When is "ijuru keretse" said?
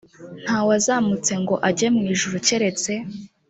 2.13-2.91